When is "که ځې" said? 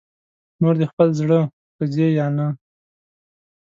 1.75-2.07